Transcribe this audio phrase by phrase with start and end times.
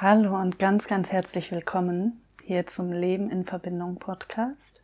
[0.00, 4.80] Hallo und ganz, ganz herzlich willkommen hier zum Leben in Verbindung Podcast.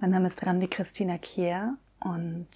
[0.00, 2.48] Mein Name ist Randi Christina Kier und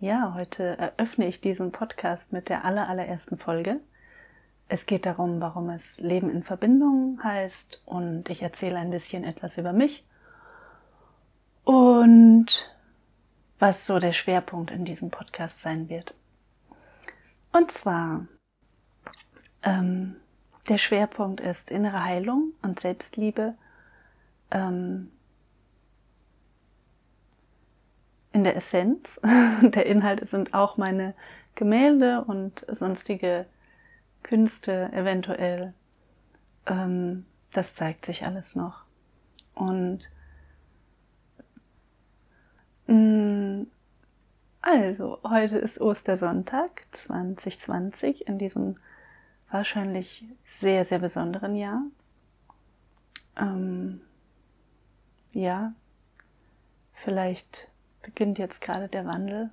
[0.00, 3.78] ja, heute eröffne ich diesen Podcast mit der aller, allerersten Folge.
[4.66, 9.58] Es geht darum, warum es Leben in Verbindung heißt und ich erzähle ein bisschen etwas
[9.58, 10.04] über mich
[11.62, 12.68] und
[13.60, 16.12] was so der Schwerpunkt in diesem Podcast sein wird.
[17.52, 18.26] Und zwar
[19.62, 20.16] ähm,
[20.68, 23.54] der Schwerpunkt ist innere Heilung und Selbstliebe.
[24.50, 25.10] Ähm,
[28.36, 29.18] in der Essenz.
[29.62, 31.14] Der Inhalt sind auch meine
[31.54, 33.46] Gemälde und sonstige
[34.22, 35.72] Künste eventuell.
[36.66, 38.84] Ähm, das zeigt sich alles noch.
[39.54, 40.00] Und
[42.86, 43.66] mh, mm,
[44.60, 48.76] also, heute ist Ostersonntag 2020 in diesem
[49.50, 51.82] wahrscheinlich sehr, sehr besonderen Jahr.
[53.36, 54.00] Ähm,
[55.32, 55.72] ja,
[56.94, 57.68] vielleicht
[58.02, 59.50] beginnt jetzt gerade der Wandel,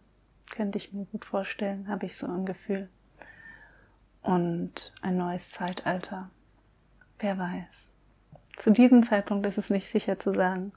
[0.49, 2.89] könnte ich mir gut vorstellen, habe ich so ein Gefühl.
[4.21, 6.29] Und ein neues Zeitalter,
[7.19, 7.89] wer weiß.
[8.57, 10.71] Zu diesem Zeitpunkt ist es nicht sicher zu sagen.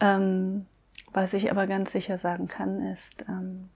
[0.00, 0.66] Ähm,
[1.12, 3.70] was ich aber ganz sicher sagen kann, ist, ähm,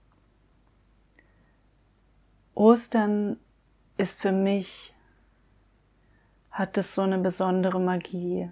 [2.53, 3.37] Ostern
[3.97, 4.93] ist für mich,
[6.51, 8.49] hat es so eine besondere Magie,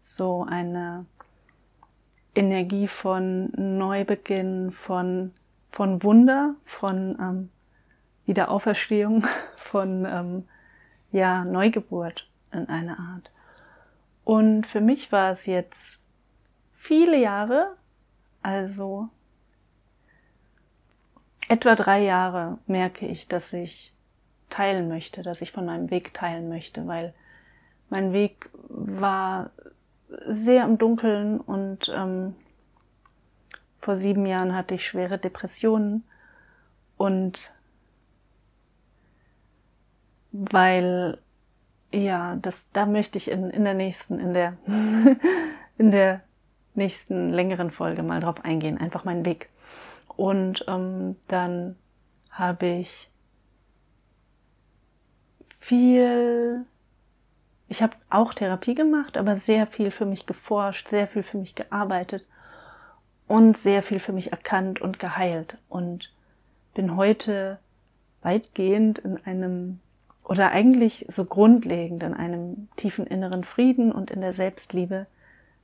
[0.00, 1.06] so eine
[2.34, 5.32] Energie von Neubeginn, von,
[5.70, 7.50] von Wunder, von ähm,
[8.26, 9.24] Wiederauferstehung,
[9.56, 10.48] von ähm,
[11.12, 13.30] ja, Neugeburt in einer Art.
[14.24, 16.02] Und für mich war es jetzt
[16.72, 17.76] viele Jahre,
[18.42, 19.08] also
[21.48, 23.93] etwa drei Jahre merke ich, dass ich
[24.50, 27.14] teilen möchte, dass ich von meinem Weg teilen möchte, weil
[27.90, 29.50] mein Weg war
[30.26, 32.34] sehr im Dunkeln und ähm,
[33.80, 36.04] vor sieben Jahren hatte ich schwere Depressionen
[36.96, 37.52] und
[40.32, 41.18] weil
[41.92, 44.56] ja, das da möchte ich in, in der nächsten, in der
[45.78, 46.22] in der
[46.74, 49.48] nächsten längeren Folge mal drauf eingehen, einfach meinen Weg.
[50.16, 51.76] Und ähm, dann
[52.30, 53.10] habe ich
[55.64, 56.64] viel,
[57.68, 61.54] ich habe auch Therapie gemacht, aber sehr viel für mich geforscht, sehr viel für mich
[61.54, 62.24] gearbeitet
[63.26, 65.56] und sehr viel für mich erkannt und geheilt.
[65.68, 66.12] Und
[66.74, 67.58] bin heute
[68.22, 69.80] weitgehend in einem
[70.22, 75.06] oder eigentlich so grundlegend in einem tiefen inneren Frieden und in der Selbstliebe,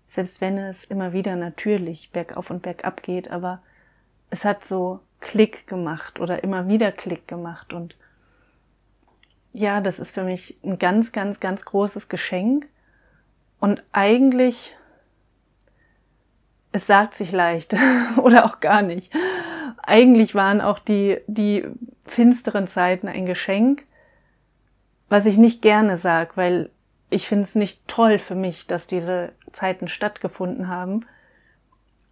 [0.09, 3.61] selbst wenn es immer wieder natürlich bergauf und bergab geht, aber
[4.29, 7.97] es hat so Klick gemacht oder immer wieder Klick gemacht und
[9.53, 12.69] ja, das ist für mich ein ganz, ganz, ganz großes Geschenk.
[13.59, 14.77] Und eigentlich,
[16.73, 17.75] es sagt sich leicht
[18.17, 19.13] oder auch gar nicht.
[19.83, 21.67] Eigentlich waren auch die, die
[22.07, 23.85] finsteren Zeiten ein Geschenk,
[25.09, 26.71] was ich nicht gerne sage, weil
[27.11, 31.07] ich finde es nicht toll für mich, dass diese Zeiten stattgefunden haben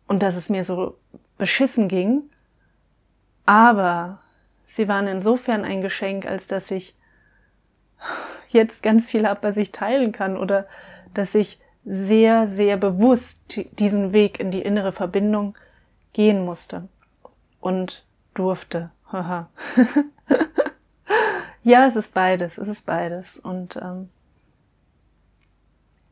[0.09, 0.99] und dass es mir so
[1.39, 2.23] beschissen ging.
[3.47, 4.19] Aber
[4.67, 6.98] sie waren insofern ein Geschenk, als dass ich
[8.49, 10.67] jetzt ganz viel habe, was ich teilen kann oder
[11.15, 15.57] dass ich sehr, sehr bewusst diesen Weg in die innere Verbindung
[16.13, 16.89] gehen musste
[17.61, 18.05] und
[18.35, 18.91] durfte.
[21.63, 23.39] ja, es ist beides, es ist beides.
[23.39, 24.11] Und ähm,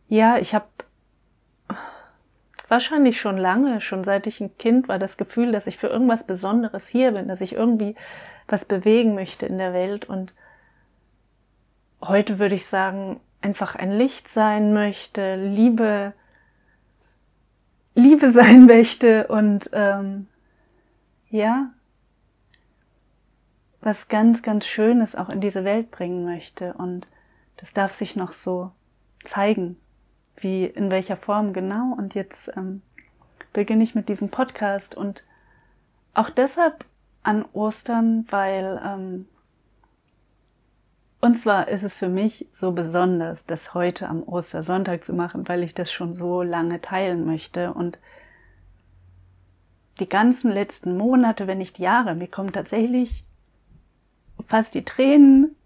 [0.08, 0.66] ja, ich habe
[2.68, 6.26] wahrscheinlich schon lange, schon seit ich ein Kind war, das Gefühl, dass ich für irgendwas
[6.26, 7.94] Besonderes hier bin, dass ich irgendwie
[8.48, 10.32] was bewegen möchte in der Welt und
[12.00, 16.12] heute würde ich sagen, einfach ein Licht sein möchte, Liebe,
[17.94, 20.26] Liebe sein möchte und ähm,
[21.30, 21.70] ja,
[23.80, 26.72] was ganz, ganz Schönes auch in diese Welt bringen möchte.
[26.74, 27.06] Und
[27.56, 28.72] das darf sich noch so
[29.24, 29.76] zeigen,
[30.36, 31.94] wie in welcher Form genau.
[31.96, 32.82] Und jetzt ähm,
[33.52, 35.24] beginne ich mit diesem Podcast und
[36.14, 36.84] auch deshalb
[37.22, 39.28] an Ostern, weil ähm,
[41.26, 45.64] und zwar ist es für mich so besonders, das heute am Ostersonntag zu machen, weil
[45.64, 47.74] ich das schon so lange teilen möchte.
[47.74, 47.98] Und
[49.98, 53.24] die ganzen letzten Monate, wenn nicht Jahre, mir kommen tatsächlich
[54.46, 55.56] fast die Tränen,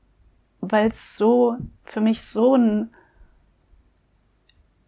[0.63, 2.91] weil es so für mich so ein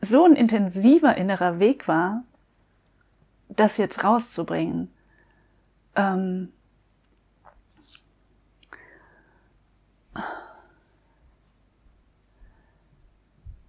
[0.00, 2.24] so ein intensiver innerer Weg war,
[3.50, 4.90] das jetzt rauszubringen.
[5.94, 6.48] Ähm,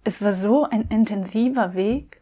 [0.04, 2.20] es war so ein intensiver Weg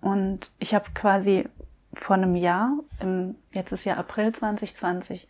[0.00, 1.48] und ich habe quasi
[1.94, 5.28] vor einem Jahr, im, jetzt ist ja April 2020,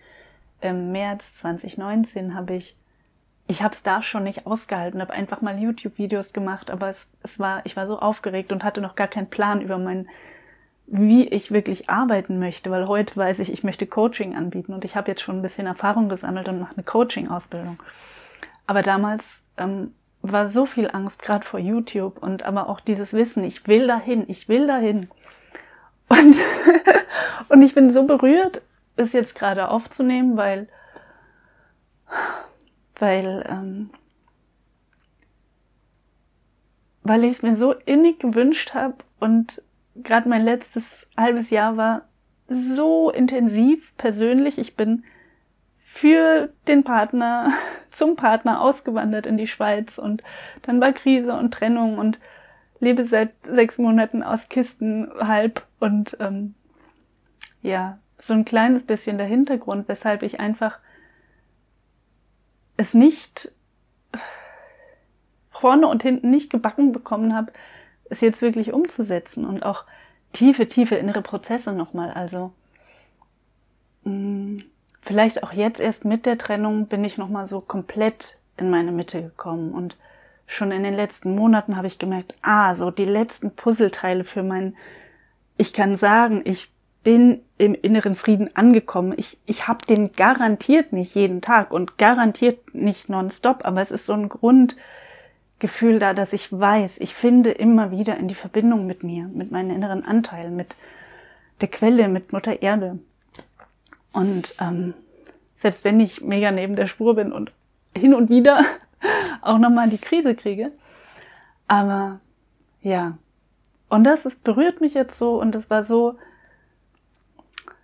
[0.62, 2.76] im März 2019 habe ich,
[3.46, 7.38] ich habe es da schon nicht ausgehalten, habe einfach mal YouTube-Videos gemacht, aber es, es
[7.38, 10.08] war, ich war so aufgeregt und hatte noch gar keinen Plan über mein,
[10.87, 14.96] wie ich wirklich arbeiten möchte, weil heute weiß ich, ich möchte Coaching anbieten und ich
[14.96, 17.78] habe jetzt schon ein bisschen Erfahrung gesammelt und mache eine Coaching-Ausbildung.
[18.66, 19.92] Aber damals ähm,
[20.32, 24.25] war so viel Angst, gerade vor YouTube und aber auch dieses Wissen, ich will dahin,
[24.29, 25.09] ich will dahin.
[26.09, 26.37] Und,
[27.50, 28.62] und ich bin so berührt,
[28.97, 30.69] es jetzt gerade aufzunehmen, weil,
[32.99, 33.91] weil, ähm,
[37.03, 39.62] weil ich es mir so innig gewünscht habe und
[39.94, 42.03] gerade mein letztes halbes Jahr war
[42.49, 44.59] so intensiv persönlich.
[44.59, 45.05] Ich bin
[45.94, 47.52] für den Partner,
[47.93, 50.25] zum Partner ausgewandert in die Schweiz und
[50.62, 52.19] dann war Krise und Trennung und
[52.81, 56.56] lebe seit sechs Monaten aus Kisten halb und ähm,
[57.62, 60.81] ja, so ein kleines bisschen der Hintergrund, weshalb ich einfach
[62.76, 63.52] es nicht
[65.50, 67.52] vorne und hinten nicht gebacken bekommen habe,
[68.06, 69.85] es jetzt wirklich umzusetzen und auch
[70.32, 72.11] tiefe, tiefe innere Prozesse nochmal.
[72.11, 72.52] Also
[74.02, 74.64] mh, mm,
[75.04, 79.22] vielleicht auch jetzt erst mit der Trennung bin ich nochmal so komplett in meine Mitte
[79.22, 79.96] gekommen und
[80.46, 84.76] schon in den letzten Monaten habe ich gemerkt, ah, so die letzten Puzzleteile für mein,
[85.56, 86.70] ich kann sagen, ich
[87.02, 89.14] bin im inneren Frieden angekommen.
[89.16, 94.06] Ich, ich habe den garantiert nicht jeden Tag und garantiert nicht nonstop, aber es ist
[94.06, 99.04] so ein Grundgefühl da, dass ich weiß, ich finde immer wieder in die Verbindung mit
[99.04, 100.76] mir, mit meinen inneren Anteilen, mit
[101.60, 102.98] der Quelle, mit Mutter Erde.
[104.14, 104.94] Und ähm,
[105.56, 107.52] selbst wenn ich mega neben der Spur bin und
[107.94, 108.64] hin und wieder
[109.43, 110.72] auch nochmal die Krise kriege.
[111.66, 112.20] Aber
[112.81, 113.19] ja,
[113.88, 116.16] und das ist, berührt mich jetzt so und es war so,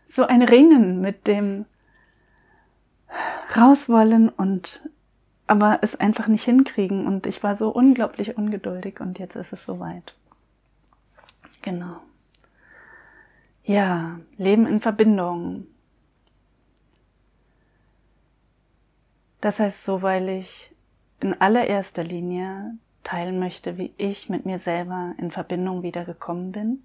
[0.07, 1.67] so ein Ringen mit dem
[3.57, 4.89] rauswollen und
[5.47, 9.67] aber es einfach nicht hinkriegen und ich war so unglaublich ungeduldig und jetzt ist es
[9.67, 10.15] soweit.
[11.63, 11.97] Genau.
[13.65, 15.67] Ja, Leben in Verbindung.
[19.41, 20.75] Das heißt so, weil ich
[21.21, 26.83] in allererster Linie teilen möchte, wie ich mit mir selber in Verbindung wieder gekommen bin.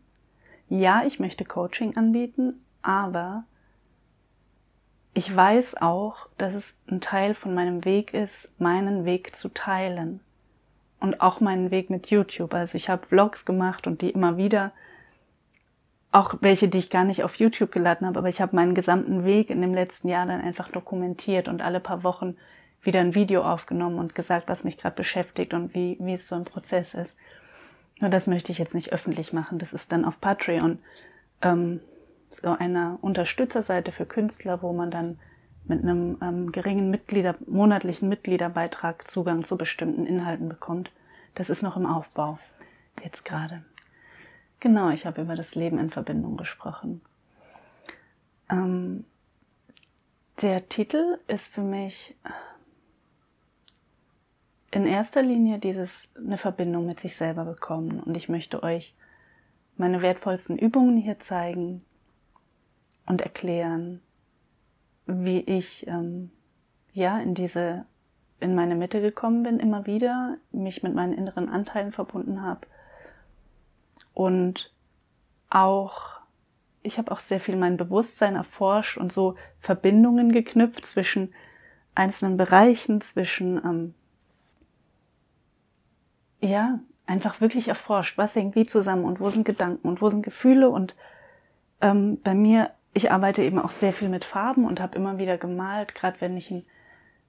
[0.69, 3.43] Ja, ich möchte Coaching anbieten, aber
[5.13, 10.19] ich weiß auch, dass es ein Teil von meinem Weg ist, meinen Weg zu teilen.
[10.99, 12.53] Und auch meinen Weg mit YouTube.
[12.53, 14.71] Also ich habe Vlogs gemacht und die immer wieder,
[16.15, 19.25] auch welche, die ich gar nicht auf YouTube geladen habe, aber ich habe meinen gesamten
[19.25, 22.37] Weg in dem letzten Jahr dann einfach dokumentiert und alle paar Wochen
[22.81, 26.35] wieder ein Video aufgenommen und gesagt, was mich gerade beschäftigt und wie, wie es so
[26.35, 27.13] ein Prozess ist.
[27.99, 29.59] Nur das möchte ich jetzt nicht öffentlich machen.
[29.59, 30.79] Das ist dann auf Patreon
[31.41, 31.81] ähm,
[32.31, 35.19] so einer Unterstützerseite für Künstler, wo man dann
[35.65, 40.91] mit einem ähm, geringen Mitglieder, monatlichen Mitgliederbeitrag Zugang zu bestimmten Inhalten bekommt.
[41.33, 42.39] Das ist noch im Aufbau.
[43.03, 43.63] Jetzt gerade.
[44.65, 46.99] Genau, ich habe über das Leben in Verbindung gesprochen.
[48.49, 49.05] Ähm,
[50.41, 52.15] der Titel ist für mich
[54.71, 58.95] in erster Linie dieses eine Verbindung mit sich selber bekommen und ich möchte euch
[59.77, 61.85] meine wertvollsten Übungen hier zeigen
[63.05, 64.01] und erklären,
[65.05, 66.31] wie ich ähm,
[66.91, 67.85] ja in diese
[68.39, 72.65] in meine Mitte gekommen bin immer wieder, mich mit meinen inneren Anteilen verbunden habe
[74.15, 74.73] und
[75.51, 76.15] auch
[76.85, 81.33] ich habe auch sehr viel mein Bewusstsein erforscht und so Verbindungen geknüpft zwischen
[81.95, 83.93] einzelnen Bereichen, zwischen ähm,
[86.41, 90.21] ja, einfach wirklich erforscht, was hängt wie zusammen und wo sind Gedanken und wo sind
[90.21, 90.69] Gefühle.
[90.69, 90.95] Und
[91.81, 95.37] ähm, bei mir, ich arbeite eben auch sehr viel mit Farben und habe immer wieder
[95.37, 96.65] gemalt, gerade wenn ich ein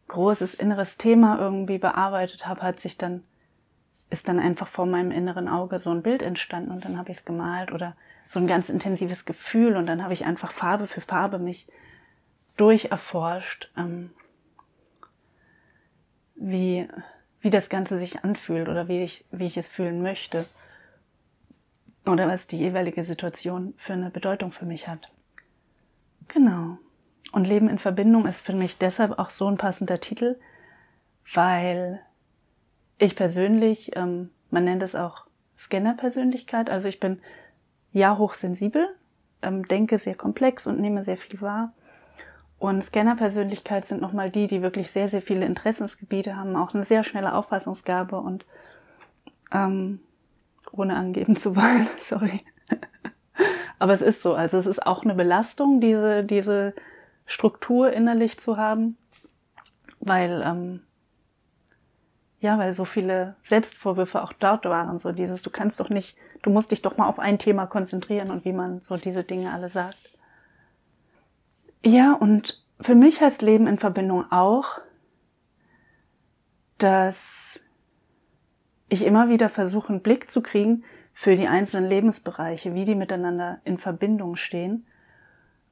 [0.08, 3.22] großes inneres Thema irgendwie bearbeitet habe, hat sich dann
[4.10, 7.18] ist dann einfach vor meinem inneren Auge so ein Bild entstanden und dann habe ich
[7.18, 7.96] es gemalt oder
[8.26, 11.66] so ein ganz intensives Gefühl und dann habe ich einfach Farbe für Farbe mich
[12.56, 14.10] durcherforscht, ähm,
[16.34, 16.88] wie
[17.46, 20.46] wie das Ganze sich anfühlt oder wie ich, wie ich es fühlen möchte.
[22.04, 25.12] Oder was die jeweilige Situation für eine Bedeutung für mich hat.
[26.26, 26.78] Genau.
[27.30, 30.40] Und Leben in Verbindung ist für mich deshalb auch so ein passender Titel,
[31.34, 32.00] weil
[32.98, 35.26] ich persönlich, ähm, man nennt es auch
[35.58, 37.20] Scanner-Persönlichkeit, also ich bin
[37.92, 38.88] ja hochsensibel,
[39.42, 41.72] ähm, denke sehr komplex und nehme sehr viel wahr.
[42.58, 47.04] Und Scanner-Persönlichkeit sind nochmal die, die wirklich sehr, sehr viele Interessensgebiete haben, auch eine sehr
[47.04, 48.46] schnelle Auffassungsgabe und
[49.52, 50.00] ähm,
[50.72, 52.42] ohne angeben zu wollen, sorry.
[53.78, 56.74] Aber es ist so, also es ist auch eine Belastung, diese, diese
[57.26, 58.96] Struktur innerlich zu haben,
[60.00, 60.80] weil, ähm,
[62.40, 66.50] ja, weil so viele Selbstvorwürfe auch dort waren, so dieses, du kannst doch nicht, du
[66.50, 69.70] musst dich doch mal auf ein Thema konzentrieren und wie man so diese Dinge alle
[69.70, 69.98] sagt.
[71.84, 74.80] Ja, und für mich heißt Leben in Verbindung auch,
[76.78, 77.64] dass
[78.88, 83.60] ich immer wieder versuche, einen Blick zu kriegen für die einzelnen Lebensbereiche, wie die miteinander
[83.64, 84.86] in Verbindung stehen.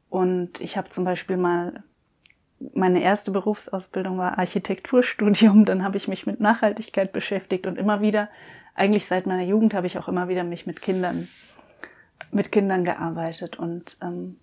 [0.08, 1.82] Und ich habe zum Beispiel mal,
[2.72, 8.28] meine erste Berufsausbildung war Architekturstudium, dann habe ich mich mit Nachhaltigkeit beschäftigt und immer wieder,
[8.74, 11.28] eigentlich seit meiner Jugend habe ich auch immer wieder mich mit Kindern,
[12.30, 13.58] mit Kindern gearbeitet.
[13.58, 14.38] Und ähm,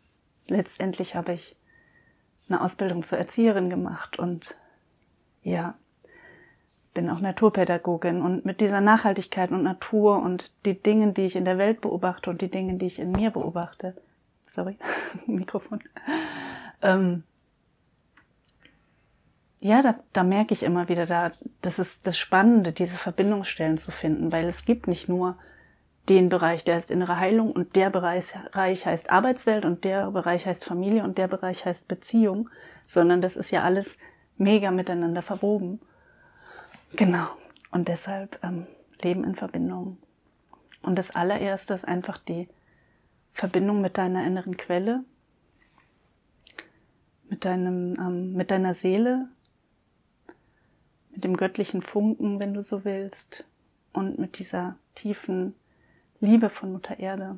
[0.47, 1.55] letztendlich habe ich
[2.47, 4.55] eine Ausbildung zur Erzieherin gemacht und
[5.43, 5.75] ja,
[6.93, 8.21] bin auch Naturpädagogin.
[8.21, 12.29] Und mit dieser Nachhaltigkeit und Natur und die Dinge, die ich in der Welt beobachte
[12.29, 13.95] und die Dinge, die ich in mir beobachte,
[14.47, 14.77] sorry,
[15.25, 15.79] Mikrofon,
[16.81, 17.23] ähm,
[19.61, 23.91] ja, da, da merke ich immer wieder, da, das ist das Spannende, diese Verbindungsstellen zu
[23.91, 25.37] finden, weil es gibt nicht nur
[26.09, 30.65] den Bereich, der heißt innere Heilung und der Bereich heißt Arbeitswelt und der Bereich heißt
[30.65, 32.49] Familie und der Bereich heißt Beziehung,
[32.87, 33.99] sondern das ist ja alles
[34.35, 35.79] mega miteinander verwoben.
[36.95, 37.27] Genau.
[37.69, 38.65] Und deshalb ähm,
[39.01, 39.97] Leben in Verbindung.
[40.81, 42.49] Und das allererste ist einfach die
[43.33, 45.03] Verbindung mit deiner inneren Quelle,
[47.29, 49.27] mit deinem, ähm, mit deiner Seele,
[51.21, 53.45] mit dem göttlichen Funken, wenn du so willst,
[53.93, 55.53] und mit dieser tiefen
[56.19, 57.37] Liebe von Mutter Erde.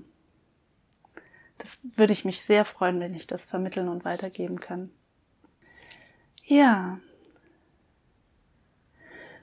[1.58, 4.90] Das würde ich mich sehr freuen, wenn ich das vermitteln und weitergeben kann.
[6.46, 7.00] Ja,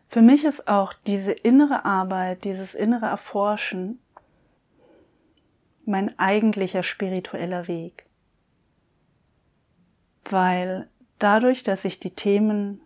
[0.09, 3.99] für mich ist auch diese innere Arbeit, dieses innere Erforschen
[5.85, 8.07] mein eigentlicher spiritueller Weg.
[10.25, 12.81] Weil dadurch, dass ich die Themen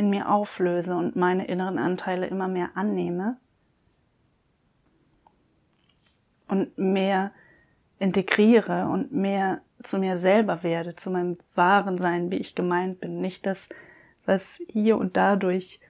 [0.00, 3.36] in mir auflöse und meine inneren Anteile immer mehr annehme
[6.48, 7.32] und mehr
[7.98, 13.20] integriere und mehr zu mir selber werde, zu meinem wahren Sein, wie ich gemeint bin.
[13.20, 13.68] Nicht das,
[14.24, 15.80] was hier und dadurch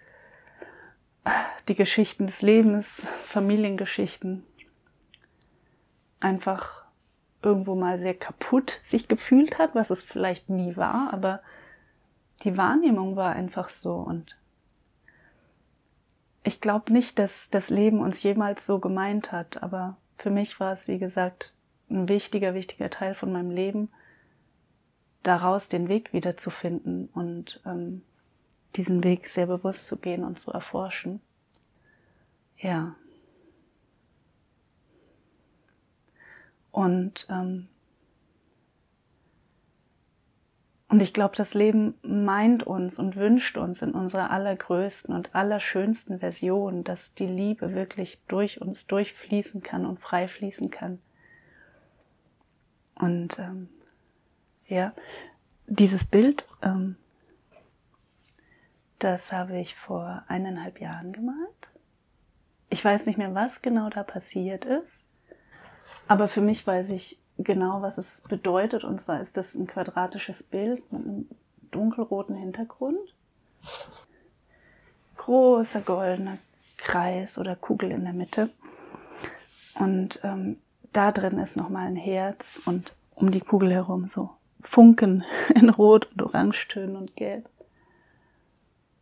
[1.68, 4.44] die Geschichten des Lebens, Familiengeschichten,
[6.18, 6.84] einfach
[7.42, 11.42] irgendwo mal sehr kaputt sich gefühlt hat, was es vielleicht nie war, aber
[12.42, 14.36] die Wahrnehmung war einfach so und
[16.42, 20.72] ich glaube nicht, dass das Leben uns jemals so gemeint hat, aber für mich war
[20.72, 21.52] es, wie gesagt,
[21.90, 23.90] ein wichtiger, wichtiger Teil von meinem Leben,
[25.22, 28.02] daraus den Weg wiederzufinden und ähm,
[28.76, 31.20] diesen Weg sehr bewusst zu gehen und zu erforschen.
[32.56, 32.94] Ja.
[36.70, 37.68] Und, ähm,
[40.90, 46.18] und ich glaube, das Leben meint uns und wünscht uns in unserer allergrößten und allerschönsten
[46.18, 50.98] Version, dass die Liebe wirklich durch uns durchfließen kann und frei fließen kann.
[52.96, 53.68] Und ähm,
[54.66, 54.92] ja,
[55.66, 56.96] dieses Bild ähm,
[59.00, 61.70] das habe ich vor eineinhalb Jahren gemalt.
[62.68, 65.06] Ich weiß nicht mehr, was genau da passiert ist,
[66.06, 68.84] aber für mich weiß ich genau, was es bedeutet.
[68.84, 71.28] Und zwar ist das ein quadratisches Bild mit einem
[71.70, 72.98] dunkelroten Hintergrund.
[75.16, 76.38] Großer goldener
[76.76, 78.50] Kreis oder Kugel in der Mitte.
[79.74, 80.58] Und ähm,
[80.92, 84.30] da drin ist nochmal ein Herz und um die Kugel herum so
[84.60, 87.48] Funken in Rot und Orangetönen und Gelb.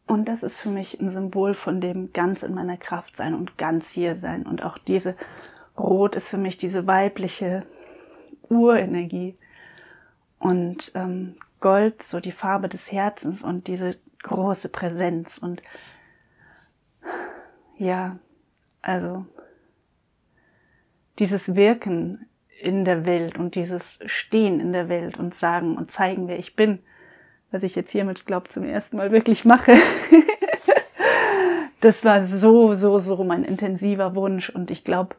[0.06, 3.58] Und das ist für mich ein Symbol von dem ganz in meiner Kraft sein und
[3.58, 4.46] ganz hier sein.
[4.46, 5.14] Und auch diese
[5.78, 7.66] Rot ist für mich diese weibliche
[8.48, 9.36] Urenergie.
[10.38, 15.38] Und ähm, Gold, so die Farbe des Herzens und diese große Präsenz.
[15.38, 15.62] Und
[17.76, 18.18] ja,
[18.82, 19.26] also
[21.18, 22.26] dieses Wirken
[22.60, 26.56] in der Welt und dieses Stehen in der Welt und sagen und zeigen, wer ich
[26.56, 26.80] bin
[27.50, 29.72] was ich jetzt hiermit, glaube zum ersten Mal wirklich mache.
[31.80, 35.16] das war so, so, so mein intensiver Wunsch und ich glaube,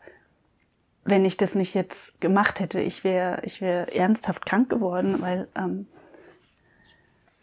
[1.03, 5.47] wenn ich das nicht jetzt gemacht hätte, ich wäre ich wäre ernsthaft krank geworden, weil,
[5.55, 5.87] ähm,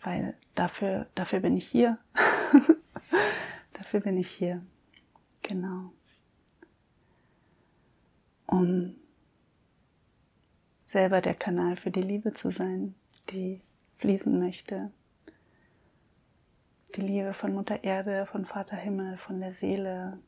[0.02, 1.98] weil dafür, dafür bin ich hier.
[3.72, 4.62] dafür bin ich hier.
[5.42, 5.92] Genau.
[8.46, 8.96] Um
[10.84, 12.94] selber der Kanal für die Liebe zu sein,
[13.30, 13.60] die
[13.98, 14.90] fließen möchte.
[16.94, 20.18] Die Liebe von Mutter Erde, von Vater Himmel, von der Seele,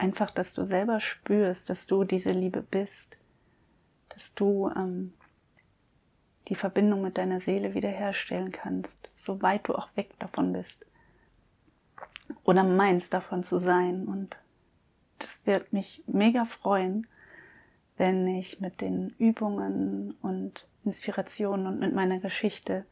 [0.00, 3.18] einfach, dass du selber spürst, dass du diese Liebe bist,
[4.08, 5.12] dass du ähm,
[6.48, 10.86] die Verbindung mit deiner Seele wiederherstellen kannst, soweit du auch weg davon bist
[12.44, 14.06] oder meinst davon zu sein.
[14.06, 14.38] Und
[15.18, 17.06] das wird mich mega freuen,
[17.98, 22.86] wenn ich mit den Übungen und Inspirationen und mit meiner Geschichte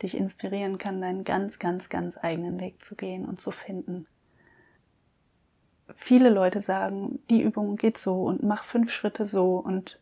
[0.00, 4.06] dich inspirieren kann, deinen ganz, ganz, ganz eigenen Weg zu gehen und zu finden.
[5.96, 9.98] Viele Leute sagen, die Übung geht so und mach fünf Schritte so und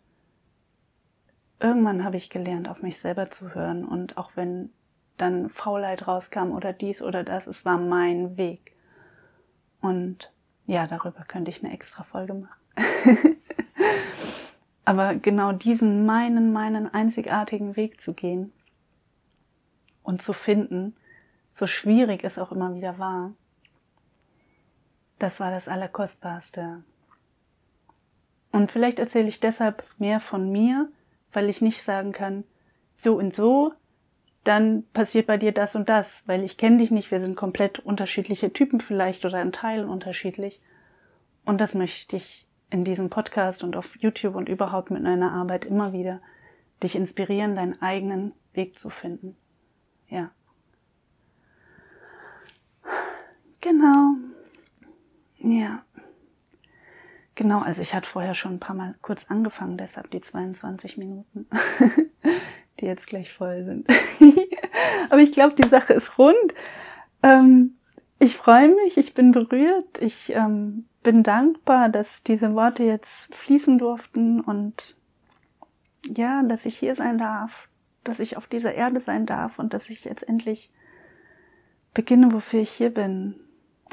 [1.59, 4.71] irgendwann habe ich gelernt, auf mich selber zu hören und auch wenn
[5.17, 8.73] dann Faulheit rauskam oder dies oder das, es war mein Weg.
[9.81, 10.33] Und
[10.67, 12.57] ja, darüber könnte ich eine extra Folge machen.
[14.85, 18.53] Aber genau diesen meinen, meinen einzigartigen Weg zu gehen
[20.03, 20.97] und zu finden,
[21.55, 23.33] so schwierig es auch immer wieder war,
[25.21, 26.83] das war das Allerkostbarste.
[28.53, 30.89] Und vielleicht erzähle ich deshalb mehr von mir,
[31.33, 32.45] weil ich nicht sagen kann,
[32.95, 33.73] so und so,
[34.43, 37.79] dann passiert bei dir das und das, weil ich kenne dich nicht, wir sind komplett
[37.79, 40.61] unterschiedliche Typen vielleicht oder in Teilen unterschiedlich.
[41.45, 45.65] Und das möchte ich in diesem Podcast und auf YouTube und überhaupt mit meiner Arbeit
[45.65, 46.21] immer wieder
[46.83, 49.37] dich inspirieren, deinen eigenen Weg zu finden.
[50.09, 50.31] Ja.
[53.61, 54.17] Genau.
[55.41, 55.83] Ja.
[57.35, 61.47] Genau, also ich hatte vorher schon ein paar Mal kurz angefangen, deshalb die 22 Minuten,
[62.81, 63.89] die jetzt gleich voll sind.
[65.11, 66.55] Aber ich glaube, die Sache ist rund.
[67.23, 67.77] Ähm,
[68.19, 73.79] ich freue mich, ich bin berührt, ich ähm, bin dankbar, dass diese Worte jetzt fließen
[73.79, 74.97] durften und
[76.05, 77.69] ja, dass ich hier sein darf,
[78.05, 80.71] dass ich auf dieser Erde sein darf und dass ich jetzt endlich
[81.95, 83.37] beginne, wofür ich hier bin.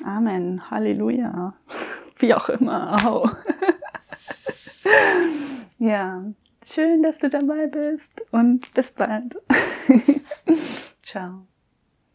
[0.03, 0.69] Amen.
[0.69, 1.53] Halleluja.
[2.19, 3.05] Wie auch immer.
[3.05, 3.29] Au.
[5.77, 6.23] ja,
[6.63, 9.37] schön, dass du dabei bist und bis bald.
[11.03, 11.45] Ciao.